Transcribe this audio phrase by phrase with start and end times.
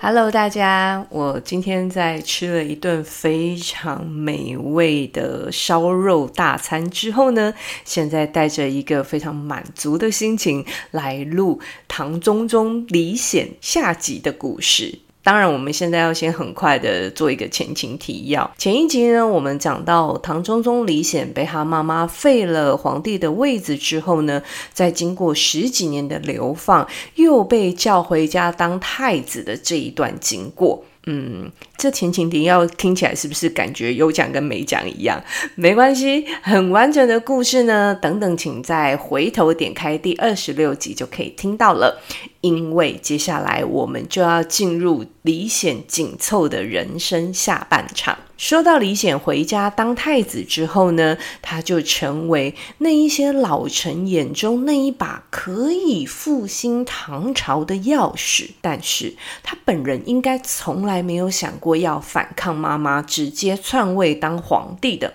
[0.00, 7.52] Hello，大家，我今天在吃了一顿非常美味的烧肉大餐之后呢，
[7.84, 15.00] 现在带着一个非常满足的心情来录唐中宗李显下集的故事。
[15.28, 18.50] 当然，我们现在要先很快的做一个前情提要。
[18.56, 30.82] 前一集呢，我们讲到唐中宗李显被他妈妈废了皇帝的位子之后呢，在经过十几年的流放，又被叫回家当太子的这一段经过。
[31.10, 35.18] 嗯，这前情提要听起来是不是感觉有讲跟没讲一样？
[35.54, 42.02] 没关系，很完整的故事呢，等等，请再回头点开第二十六集就可以听到了。
[42.42, 48.18] 因为接下来我们就要进入李显紧凑的人生下半场。
[48.38, 58.50] 说到李显回家当太子之后呢，他就成为那一些老臣眼中那一把可以复兴唐朝的钥匙。
[58.60, 65.14] 但是他本人应该从来没有想过要反抗妈妈，直接篡位当皇帝的。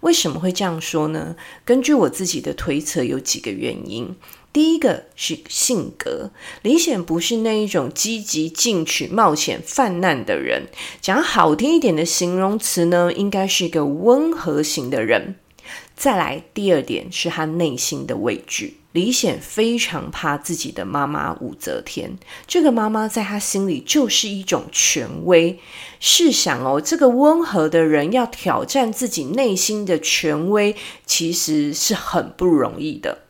[0.00, 1.36] 为什么会这样说呢？
[1.64, 4.16] 根据我自己的推测，有几个原因。
[4.58, 10.66] 第一个是性格，李显不是那一种积极进取、冒险犯难的人。
[11.00, 15.36] 讲好听一点的形容词呢，应该是一个温和型的人。
[15.94, 18.80] 再来，第二点是他内心的畏惧。
[18.90, 25.56] 李显非常怕自己的妈妈武则天，这个妈妈在他心里就是一种权威。
[26.00, 30.74] 试想哦，这个温和的人要挑战自己内心的权威，
[31.06, 33.27] 其实是很不容易的。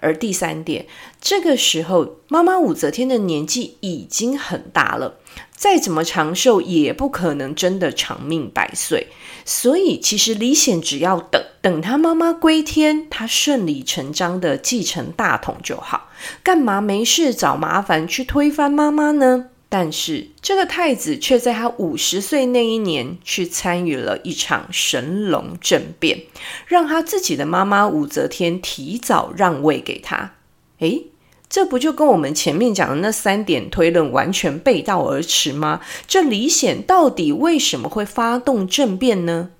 [0.00, 0.86] 而第三点，
[1.20, 5.18] 这个时候妈妈武则天的年纪已经很大了，
[5.54, 9.08] 再怎么长寿也不可能真的长命百岁。
[9.44, 16.08] 所以，其实李显只要等等他妈妈归天，他顺理成章的继承大统就好，
[16.42, 19.46] 干嘛没事找麻烦去推翻妈妈呢？
[19.70, 26.22] 但是这个太子却在他五十岁那一年去参与了一场神龙政变，
[26.66, 30.34] 让他自己的妈妈武则天提早让位给他。
[30.78, 31.08] 诶，
[31.50, 35.82] 这不就跟我们前面讲的那三点推论完全背道而驰吗？
[36.06, 39.50] 这李显到底为什么会发动政变呢？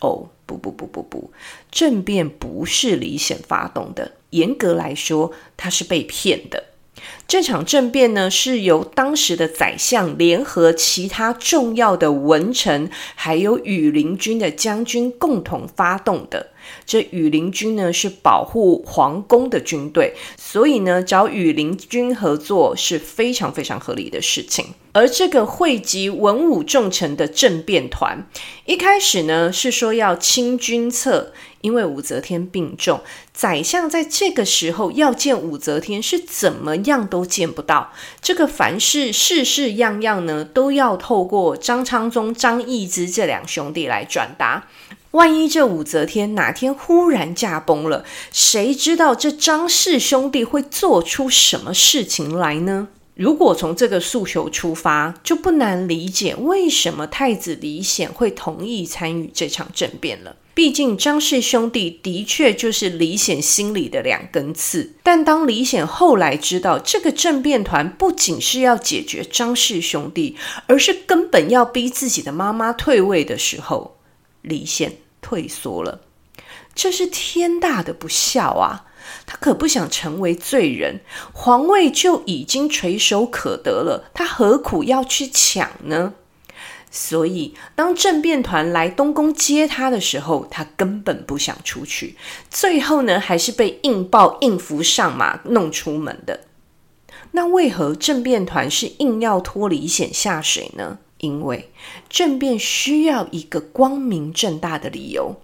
[0.00, 1.32] 哦，不不不不不，
[1.72, 6.66] 政变不是李显发动的，严格来说，他是被骗的。
[7.28, 16.50] 这场政变呢，是由当时的宰相联合其他重要的文臣，还有羽林军的将军共同发动的。
[16.84, 24.66] 这羽林军呢，是保护皇宫的军队，所以呢，找羽林军合作是非常非常合理的事情。
[24.92, 28.26] 而这个汇集文武重臣的政变团，
[28.64, 33.00] 一开始呢是说要清君侧，因为武则天病重，
[33.32, 37.92] 宰相在这个时候要见武则天是怎么样都都见不到。
[38.20, 44.66] 这个凡事事事样样呢，都要透过张昌宗、张易之这两兄弟来转达。
[45.12, 52.88] 万一这武则天哪天忽然驾崩了，谁知道这张氏兄弟会做出什么事情来呢？
[53.16, 60.36] 如果从这个诉求出发，就不难理解为什么太子李显会同意参与这场政变了。
[60.52, 64.94] 毕竟张氏兄弟的确就是李显心里的两根刺。
[65.02, 73.96] 但当李显后来知道这个政变团不仅是要解决张氏兄弟，而是根本要逼自己的妈妈退位的时候，
[74.42, 74.92] 李显。
[75.22, 76.02] 退缩了，
[76.72, 78.85] 这是天大的不孝啊！
[79.26, 81.00] 他可不想成为罪人，
[81.32, 86.14] 皇位就已经垂手可得了，他何苦要去抢呢？
[86.90, 92.16] 所以，当政变团来东宫接他的时候，他根本不想出去。
[92.48, 96.40] 最后呢，还是被硬抱硬扶上马弄出门的。
[97.32, 100.98] 那为何政变团是硬要脱离险下水呢？
[101.18, 101.70] 因为
[102.08, 105.36] 政变需要一个光明正大的理由，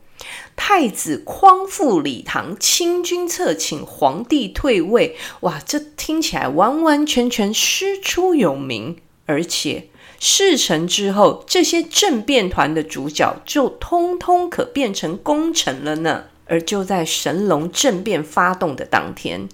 [0.57, 5.17] 太子匡复礼堂，清君侧，请皇帝退位。
[5.41, 8.97] 哇，这听起来完完全全师出有名，
[9.27, 9.89] 而且
[10.19, 16.25] 事成之后，这些政变团的主角就通通可变成功臣了呢。
[16.47, 19.49] 而就在神龙政变发动的当天，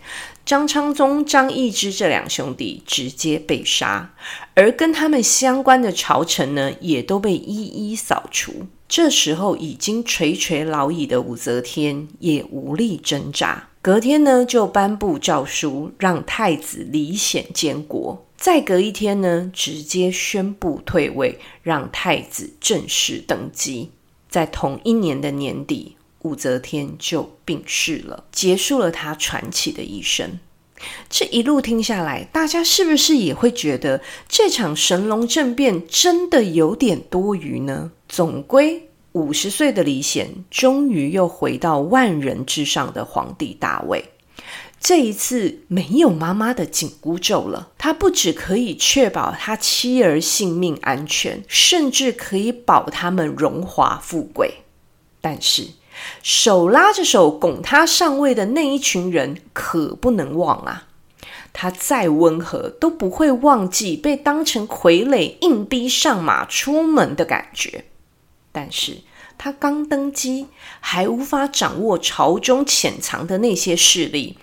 [0.48, 4.14] 张昌宗、张易之这两兄弟直接被杀，
[4.54, 8.66] 而跟他们相关的朝臣呢，也都被一一扫除。
[8.88, 18.26] 这时候已经垂垂老矣的武则天也无力挣扎，隔天呢就颁布诏书，让太子李显监国。
[18.38, 23.90] 再隔一天呢，直接宣布退位，让太子正式登基。
[24.30, 30.38] 在同一年的年底，武则天就病逝了，结束了她传奇的一生。
[31.10, 37.90] 这一路听下来，大家是不是也会觉得这场神龙政变真的有点多余呢？
[38.08, 44.04] 总归五十岁的李显，终于又回到万人之上的皇帝大位。
[44.80, 54.58] 这一次没有妈妈的紧箍咒了，他不只可以确保他妻儿性命安全，甚至可以保他们荣华富贵。
[55.20, 55.66] 但是，
[56.22, 60.84] 手拉着手拱他上位的那一群人可不能忘啊！
[61.52, 67.84] 他再温和都不会忘记被当成傀儡硬逼上马出门的感觉。
[68.52, 68.98] 但是
[69.36, 70.46] 他刚登基，
[70.80, 74.36] 还无法掌握朝中潜藏的那些势力。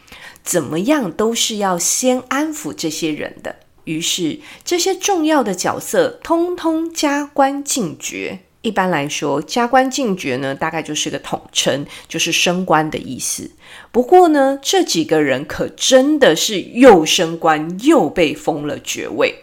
[0.44, 3.56] 怎么样都是要先安抚这些人的。
[3.86, 8.45] 于是，这些重要的角色通通加官进爵。
[8.66, 13.52] 一般来说，加官进爵呢，大概就是个统称，就是升官的意思。
[13.92, 19.36] 不过呢，这几个人可真的是又升官又被封了爵位，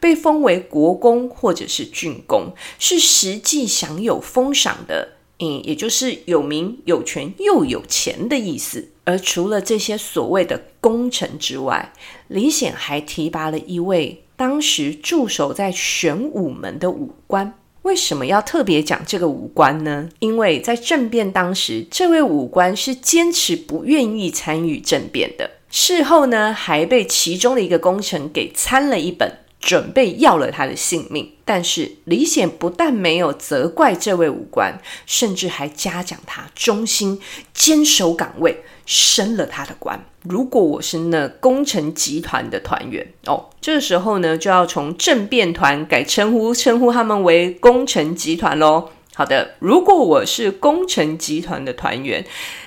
[0.00, 5.10] 被封为国公或者是郡公，是实际享有封赏的。
[5.38, 8.88] 嗯，也就是有名有权又有钱的意思。
[9.04, 11.92] 而除了这些所谓的功臣之外，
[12.26, 17.54] 李显还提拔了一位当时驻守在玄武门的武官。
[17.84, 20.08] 为什么要特别讲这个五官呢？
[20.18, 25.50] 因为在政变当时，这位武官是坚持不愿意参与政变的。
[25.70, 29.30] 事后呢，还被其中的一个功臣给参了一本。
[29.64, 37.18] 准备要了他的性命，但是李显不但没有责怪这位武官，甚至还嘉奖他忠心
[37.54, 40.04] 坚守岗位，升了他的官。
[40.24, 48.90] 如果我是那工程集团的团员哦，这时候呢，就要从政变团改称呼，称呼他们为工程集团喽。
[49.14, 52.26] 好的，如果我是工程集团的团员，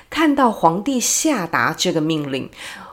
[0.10, 2.50] 看到皇帝下达这个命令。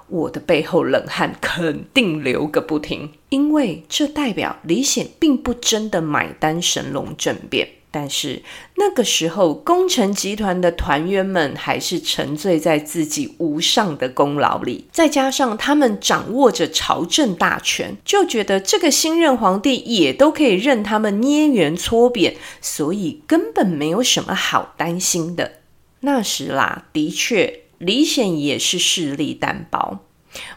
[0.08, 7.68] 我的背后冷汗肯定流个不停，因为这代表李显并不真的买单神龙政变。
[7.90, 8.42] 但是
[8.76, 25.52] 那个时候，功臣集团的团员们还是沉醉在自己无上的功劳里，再加上他们掌握着朝政大权，就觉得这个新任皇帝也都可以任他们捏圆搓扁，所以根本没有什么好担心的。
[26.00, 27.60] 那时啦，的确。
[27.84, 29.98] 李显也是势力单薄，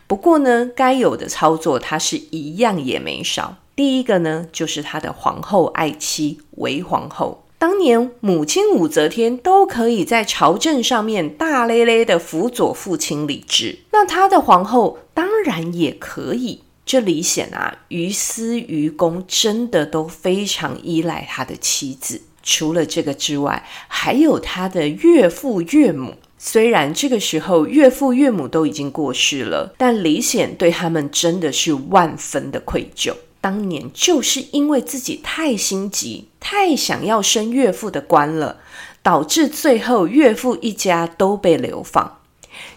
[0.07, 3.57] 不过呢，该有的操作他是一样也没少。
[3.75, 7.43] 第一个呢，就是他的皇后爱妻韦皇后。
[7.59, 16.61] 当年母亲武则天都可以在朝政上面大咧咧的辅佐父亲李治，那他的皇后当然也可以。
[16.85, 22.21] 这李显啊，于私于公真的都非常依赖他的妻子。
[22.41, 26.13] 除了这个之外，还有他的岳父岳母。
[26.37, 33.13] 虽然这个时候岳父岳母都已经过世了，但李显对他们真的是万分的愧疚。
[33.41, 38.57] 当年就是因为自己太心急，太想要升岳父的官了，
[39.01, 42.19] 导致最后岳父一家都被流放。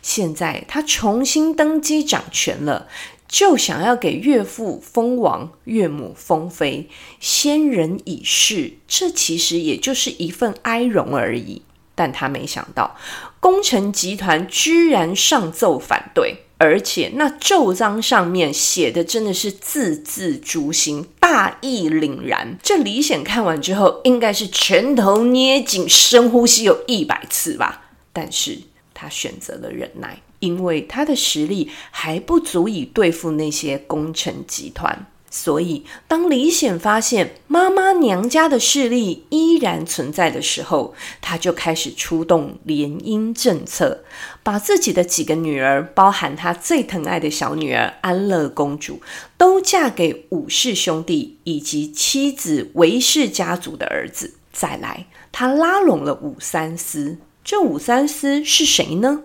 [0.01, 2.87] 现在他重新登基掌权了，
[3.27, 11.63] 就想要给岳父封王，岳母封妃，先人已逝，这其实也就是一份哀荣而已。
[12.01, 12.97] 但他没想到，
[13.41, 22.57] 工程集团居然上奏反对，而且那奏章上面写的真的是字字诛心，大义凛然。
[22.63, 27.83] 这李显看完之后，应该是拳头捏紧，深呼吸有一百次吧。
[28.15, 28.59] 但是
[28.95, 35.05] 他选择了忍耐，因为他的实力还不足以对付那些工程集团。
[35.33, 44.03] 所以，当李显发现妈妈娘家的势力依然存在的时候，他就开始出动联姻政策，
[44.43, 49.01] 把自己的几个女儿，包含他最疼爱的小女儿安乐公主，
[49.39, 54.35] 都嫁给武氏兄弟以及妻子韦氏家族的儿子。
[54.53, 57.19] 再来，他拉拢了武三思。
[57.45, 59.23] 这武三思是谁呢？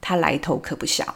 [0.00, 1.14] 他来头可不小。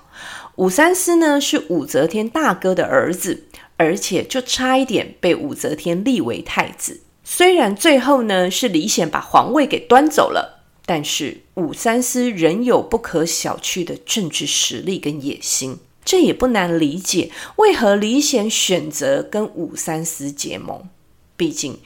[0.57, 3.47] 武三思呢，是武则天大哥的儿子。
[3.83, 7.01] 而且就差一点被武则天立为太子。
[7.25, 15.79] 虽然最后呢是李显把皇位给端走了，但是武三思仍有不可小觑的政治实力跟野心。
[16.05, 20.89] 这也不难理解，为何李显选择跟武三思结盟。
[21.37, 21.79] 毕竟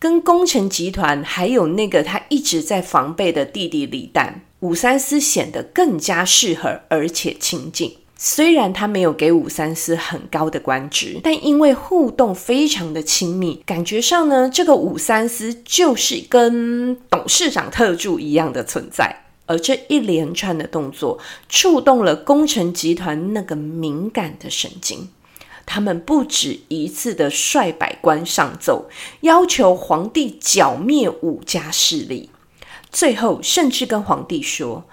[0.00, 7.96] 跟功臣集团还有那个他一直在防备的弟弟李旦，武三思显得更加适合，而且亲近。
[8.16, 19.24] 虽然他没有给武三思很高的官职，但因为互动非常的亲密，感觉上呢，这个武三思就是跟董事长特助一样的存在。
[19.46, 21.18] 而这一连串的动作，
[21.50, 25.10] 触动了工程集团那个敏感的神经。
[25.66, 28.88] 他们不止一次的率百官上奏，
[29.20, 32.30] 要求皇帝剿灭武家势力，
[32.90, 34.84] 最后甚至跟皇帝说。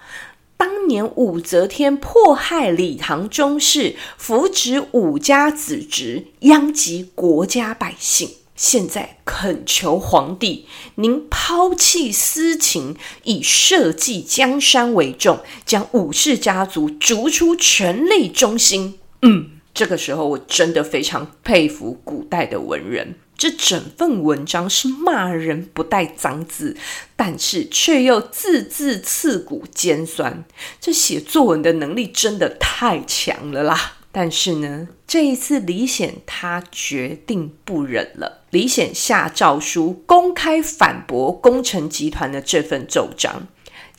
[0.64, 8.30] 当年武则天迫害李唐宗室，扶植武家子侄，殃及国家百姓。
[8.54, 19.00] 现在恳求皇帝，您抛弃私情，以社稷江山为重，将武氏家族逐出权力中心。
[19.22, 23.16] 嗯，这个时候我真的非常佩服古代的文人。
[23.42, 26.76] 这整份文章是骂人不带脏字，
[27.16, 30.44] 但是却又字字刺骨尖酸。
[30.80, 33.94] 这写作文的能力真的太强了啦！
[34.12, 38.44] 但是呢，这一次李显他决定不忍了。
[38.50, 43.48] 李显下诏书，公开反驳工程集团的这份奏章。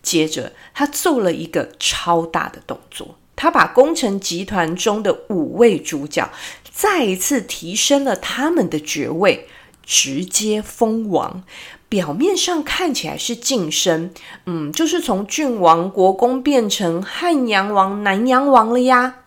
[0.02, 6.32] 接着，他做了一个超大的动作，他把工程集团中的五位主角。
[6.76, 9.48] 再一次提升了他们的爵位，
[9.84, 11.44] 直接封王。
[11.88, 14.12] 表面上看起来是晋升，
[14.48, 19.20] 嗯，就是从郡王、国公变成汉阳王、南阳王了呀。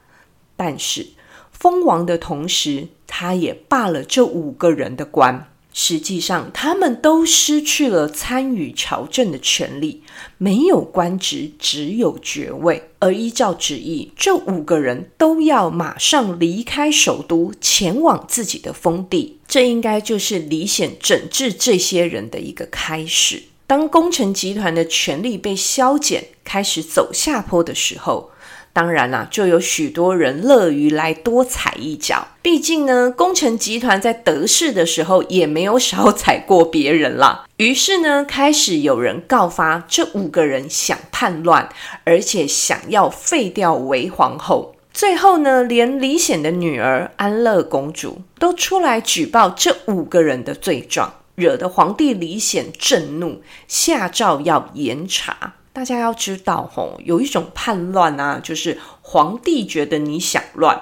[0.56, 1.06] 但是
[1.52, 5.48] 封王的同时，他也罢了这五个人的官。
[5.78, 10.02] 实际上，他们都失去了参与朝政的权利，
[10.38, 12.82] 没有官职，只有爵位。
[12.98, 19.36] 而依照旨意，这五个人都要马上离开首都，前往自己的封地。
[19.46, 23.42] 这应该就是李显整治这些人的一个开始。
[23.66, 28.30] 当功臣集团的权力被削减，开始走下坡的时候，
[28.76, 32.28] 当然啦，就有许多人乐于来多踩一脚。
[32.42, 37.46] 毕竟呢，功臣集团在得势的时候也没有少踩过别人啦。
[37.56, 41.66] 于是呢，开始有人告发这五个人想叛乱，
[42.04, 44.76] 而且想要废掉韦皇后。
[44.92, 55.54] 最后呢，连李显的女儿安乐公主都出来举报这五个人的罪状，惹得皇帝李显震怒，下诏要严查。
[55.76, 60.80] 大家要知道，吼，有一种叛乱啊，就是皇帝觉得你想乱，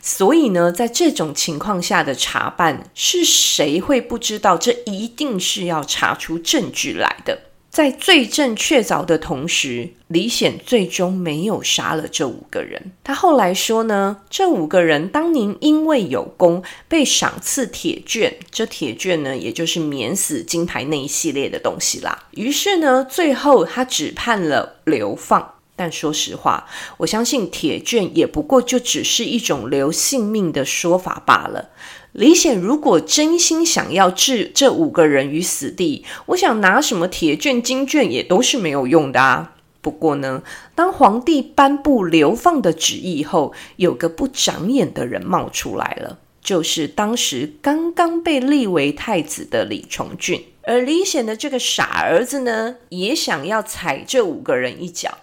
[0.00, 4.56] 所以呢，在这种情况下的查办，是谁会不知道？
[4.56, 7.49] 这一定是要查出证据来的。
[7.70, 12.90] 在罪证确凿的同时，李显最终没有杀了这五个人。
[13.04, 18.36] 他后来说呢，这五个人当年因为有功，被赏赐铁券。
[18.50, 22.24] 这铁券呢，也就是免死金牌那一系列的东西啦。
[22.32, 25.54] 于是呢，最后他只判了流放。
[25.76, 26.66] 但说实话，
[26.98, 31.70] 我相信铁券也不过就只是一种留性命的说法罢了。
[32.12, 39.54] 李显如果真心想要置这五个人于死地，我想拿什么铁券、金券也都是没有用的啊。
[39.80, 40.42] 不过呢，
[40.74, 50.44] 当皇帝颁布流放的旨意后，有个不长眼的人冒出来了，就是当时刚刚被立为太子的李重俊。
[50.62, 55.18] 而李显的这个傻儿子呢，也想要踩这五个人一脚。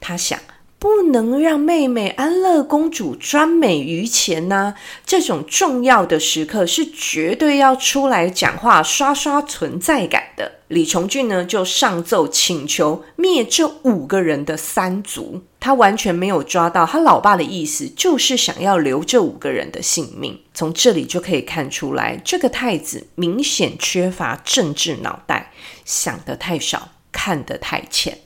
[0.00, 0.38] 他想。
[0.84, 4.74] 不能让妹妹安乐公主专美于前呐、啊！
[5.06, 10.56] 这种重要的时刻是绝对要出来讲话，刷刷存在感的。
[10.68, 15.42] 李重俊呢，就上奏请求灭这五个人的三族。
[15.58, 20.38] 他完全没有抓到他老爸的意思，就是想要留这五个人的性命。
[20.52, 25.50] 从这里就可以看出来，这个太子明显缺乏政治脑袋，
[25.86, 28.18] 想得太少，看得太浅。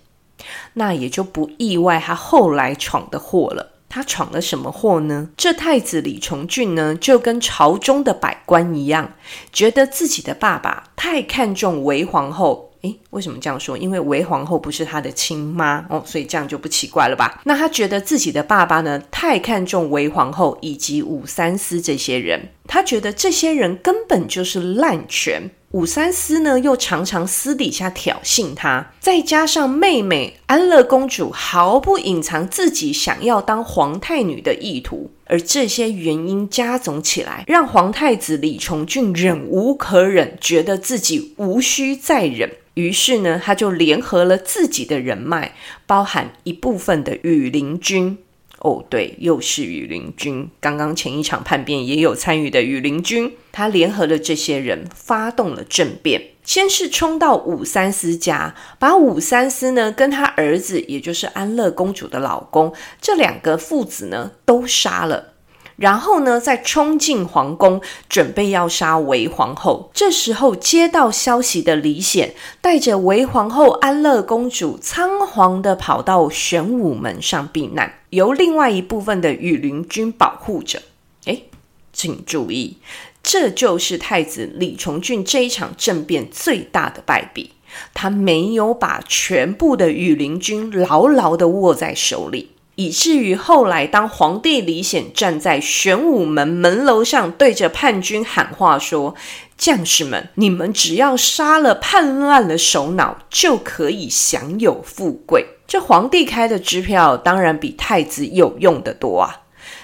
[0.75, 3.75] 那也就不意外，他后来闯的祸了。
[3.90, 5.31] 他闯了什么祸呢？
[5.35, 9.14] 这太子李重俊呢，就跟朝中的百官一样，
[9.50, 12.67] 觉得自己的爸爸太看重韦皇后。
[12.83, 13.76] 诶，为什么这样说？
[13.76, 17.40] 因为韦皇后不是他的亲妈哦，所以这样就不奇怪了吧？
[17.45, 25.50] 那他觉得自己的爸爸呢，太看重韦皇后以及武三思这些人，他觉得这些人根本就是滥权。
[25.72, 45.52] 武三思呢，又常常私底下挑衅他，再加上妹妹安乐公主毫不隐藏自己想要当皇太女的意图，而这些原因加总起来，让皇太子李重俊忍无可忍，觉得自己无需再忍，于是呢，他就联合了自己的人脉，
[45.87, 48.16] 包含一部分的羽林军。
[48.61, 50.50] 哦，对，又是羽林军。
[50.61, 56.31] 刚刚前一场叛变也有参与的羽林军，他联合了这些人，发动了政变。
[56.43, 65.35] 先是冲到武三思家，把武三思呢跟他儿子，也就是安乐公主的老公，这两个父子呢都杀了。
[65.78, 69.90] 然后呢，再冲进皇宫，准备要杀韦皇后。
[69.94, 80.82] 这时候接到消息的李显，带着韦皇后、安乐公主，仓皇地跑到玄武门上避难，由另外一部分的羽林军保护着。
[81.26, 81.44] 诶，
[81.92, 82.78] 请注意，
[83.23, 87.52] 这就是太子李重俊这一场政变最大的败笔，
[87.94, 92.50] 他没有把全部的羽林军牢牢地握在手里。
[92.78, 99.16] 以至于后来，当皇帝李显站在玄武门门楼上，对着叛军喊话说
[99.58, 109.40] ：“将士们，你们只要杀了叛乱的首脑，就可以享有富贵。”这皇帝开的支票，当然比太子有用得多啊！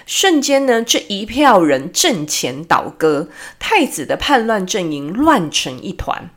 [0.06, 6.30] 瞬间呢，这一票人阵前倒戈，太子的叛乱阵营乱成一团。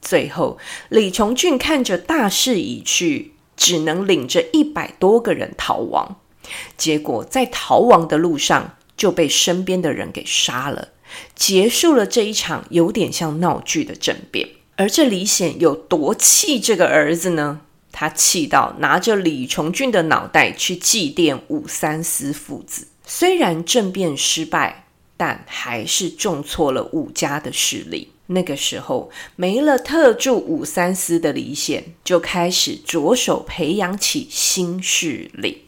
[0.00, 0.56] 最后，
[0.88, 3.34] 李重俊看着大势已去。
[3.58, 6.16] 只能领着一百多个人逃亡，
[6.78, 10.88] 结果在逃亡的路上就被身边的人给杀了，
[11.34, 14.48] 结束了这一场有点像闹剧的政变。
[14.76, 17.60] 而这李显有多气这个儿子呢？
[17.90, 22.86] 他气到拿着李重俊的脑袋去祭奠武三思父子。
[23.04, 24.84] 虽然政变失败，
[25.16, 28.12] 但还是重挫了武家的势力。
[28.28, 35.64] 那个时候，没了特助武三思的李显，就开始着手培养起新势力。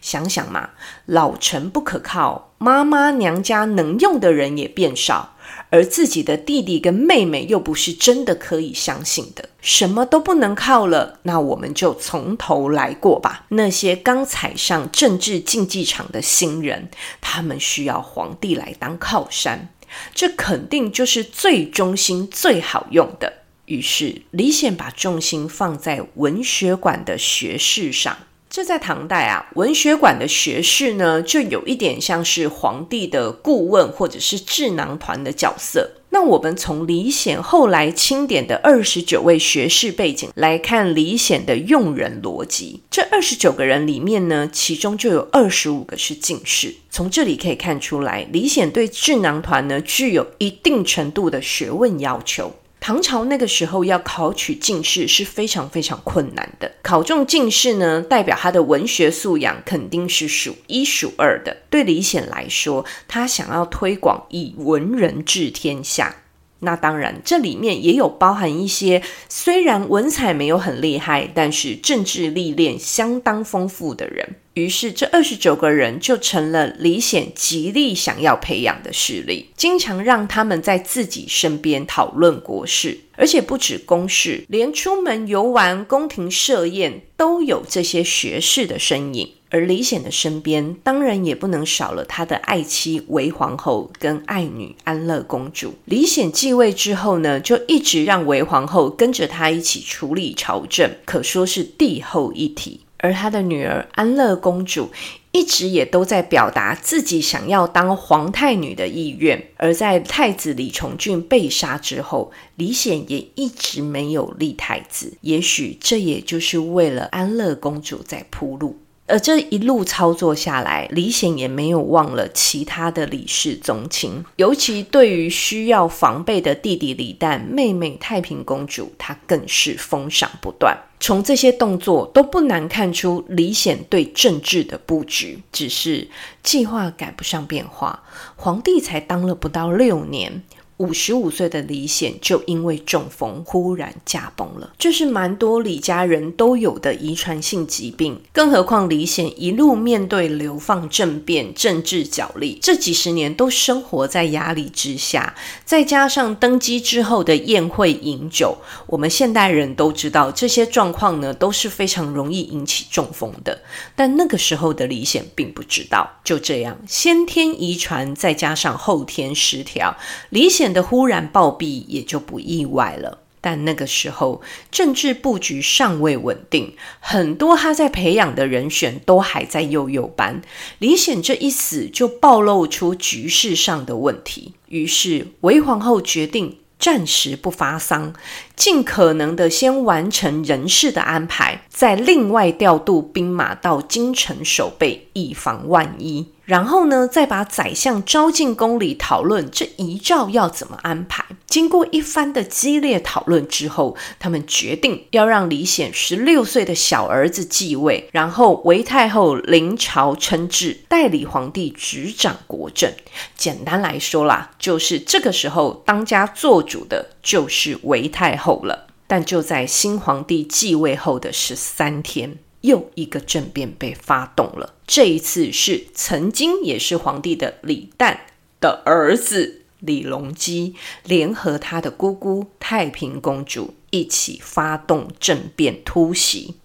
[0.00, 0.70] 想想嘛，
[1.06, 5.36] 老臣不可靠，妈妈娘家能用的人也变少，
[5.70, 11.18] 而自己的弟弟跟妹妹又不是真的可以相信的，什么都不能靠了。
[11.24, 13.44] 那我们就从头来过吧。
[13.50, 16.88] 那些刚踩上政治竞技场的新人，
[17.20, 19.68] 他们需要皇帝来当靠山。
[20.14, 23.42] 这肯定就是最中心、最好用的。
[23.66, 28.16] 于是李显把重心放在文学馆的学士上。
[28.50, 35.90] 这在唐代啊，文学馆的学士呢，就有一点像是皇帝的顾问或者是智囊团的角色。
[36.10, 42.80] 那我们从李显后来钦点的二十九位学士背景来看李显的用人逻辑。
[42.90, 46.74] 这二十九个人里面呢，其中就有二十五个是进士。
[46.90, 52.54] 从这里可以看出来，李显对智囊团呢，具有一定程度的学问要求。
[52.88, 61.54] 唐朝那个时候要考取进士是非常非常困难的，考中进士呢，代表他的文学素养肯定是数一数二的。
[61.68, 66.16] 对李显来说，他想要推广以文人治天下，
[66.60, 74.36] 那当然这里面也有包含一些虽然文采没有很厉害，但是政治历练相当丰富的人。
[74.54, 89.30] 于是，这二十九个人就成了李显极力想要培养的势力，经常让他们在自己身边讨论国事，而且不止公事，连出门游玩、宫廷设宴都有这些学士的身影。
[89.50, 95.74] 而李显的身边，当然也不能少了他的爱妻韦皇后跟爱女安乐公主。
[95.84, 102.80] 李显继位之后呢，就一直让韦皇后跟着他一起处理朝政，可说是帝后一体。
[103.00, 104.90] 而他的女儿安乐公主
[105.30, 115.16] 一直也都在表达自己想要当皇太女的意愿，而在太子李重俊被杀之后，李显也一直没有立太子。
[115.20, 118.76] 也许这也就是为了安乐公主在铺路。
[119.08, 130.76] 而这一路操作下来，李显也没有忘了其他的李氏宗亲，尤其对于需要防备的弟弟李旦、妹妹太平公主，他更是封赏不断。
[131.00, 136.08] 从这些动作都不难看出李显对政治的布局，只是
[136.42, 138.02] 计划赶不上变化。
[138.36, 140.42] 皇帝才当了不到六年。
[140.78, 148.20] 五十五岁的李显就因为中风忽然驾崩了，这是蛮多李家人都有的遗传性疾病。
[148.32, 163.60] 更何况李显一路面对流放政变、政治角力，这几十年都生活在压力之下，再加上登基之后的宴会饮酒，我们现代人都知道这些状况呢都是非常容易引起中风的。
[163.96, 169.96] 但那个时候的李显并不知道，就这样先天遗传再加上后天失调，
[170.30, 180.42] 李显的忽然暴毙也就不意外了，但那个时候政治布局尚未稳定，很多他在培养的人选都还在幼幼班。
[180.78, 184.54] 李显这一死，就暴露出局势上的问题。
[184.68, 188.12] 于是韦皇后决定暂时不发丧，
[188.58, 196.26] 尽可能的先完成人事的安排，再另外调度兵马到京城守备，以防万一。
[196.44, 201.22] 然后呢，再把宰相招进宫里讨论这遗诏要怎么安排。
[201.46, 212.90] 经过一番的激烈讨论之后，他们决定要让李显十六岁的小儿子继位，然后韦太后临朝称制，代理皇帝执掌国政。
[213.36, 218.88] 简单来说啦，就是这个时候当家做主的就是韦太后了。
[219.06, 224.74] 但就在新皇帝继位后的十三天，又一个政变被发动了。
[224.86, 228.18] 这一次是曾经也是皇帝的李旦
[228.60, 236.56] 的儿子李隆基，联合他的姑姑太平公主一起发动政变突袭。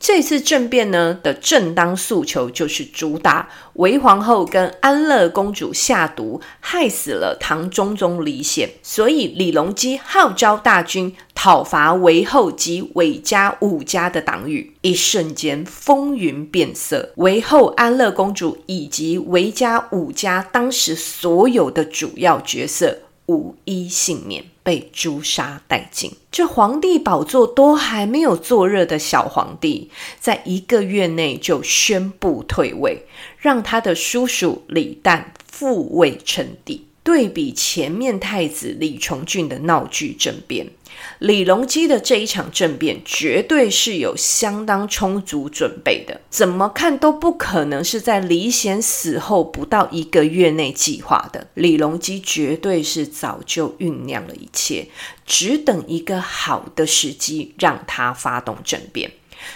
[0.00, 22.98] 这次政变呢的正当诉求就是主打韦皇后跟安乐公主下毒，害死了唐中宗李显，所以李隆基号召大军讨伐韦后及韦家五家的党羽，一瞬间风云变色，韦后、安乐公主以及韦家五家当时所有的主要角色。
[23.30, 26.12] 无一幸免，被诛杀殆尽。
[26.30, 33.06] 这皇帝宝座都还没有坐热的小皇帝，在一个月内就宣布退位，
[33.38, 36.84] 让他的叔叔李旦复位称帝。
[37.02, 40.66] 对比前面太子李重俊的闹剧政变，
[41.18, 51.46] 李隆基的这一场政变绝对是有相当充足准备的，怎么看都不可能是在李显死后不到一个月内计划的。
[51.54, 54.88] 李隆基绝对是早就酝酿了一切，
[55.26, 59.10] 只等一个好的时机让他发动政变，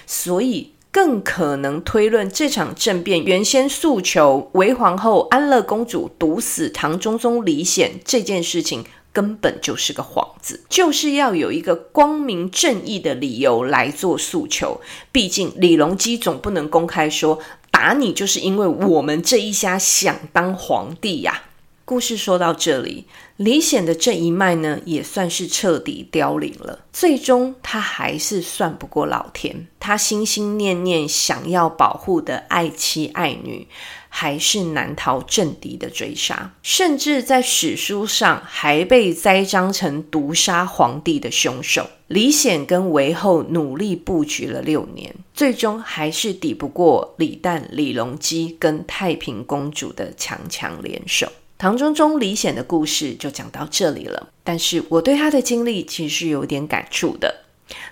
[0.07, 0.73] 所以。
[0.95, 14.81] 更可能推论，这场政变原先诉求韦皇后、安乐公主毒死唐中宗李显这件事情，根本就是个幌子，就是要有一个光明正义的理由来做诉求。
[15.11, 17.39] 毕竟李隆基总不能公开说
[17.71, 21.43] 打你就是因为我们这一家想当皇帝呀。
[21.85, 26.79] 故事说到这里，李显的这一脉呢，也算是彻底凋零了。
[26.93, 29.67] 最终，他还是算不过老天。
[29.81, 33.67] 他心心念念想要保护的爱妻爱女，
[34.15, 41.89] 还是难逃政敌的追杀，甚至在史书上还被栽赃成毒杀皇帝的凶手。
[42.09, 51.33] 李显跟韦后努力布局了六年，最终还是抵不过李旦、李隆基跟太平公主的强强联手。
[51.57, 57.35] 唐中宗李显的故事就讲到这里了，但是我对他的经历其实是有点感触的，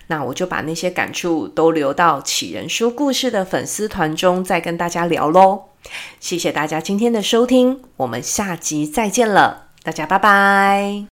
[0.07, 5.63] 那我就把那些感触都留到杞人说故事的粉丝团中再跟大家聊喽。
[6.19, 11.10] 谢谢大家今天的收听，我们下集再见了，大家拜拜。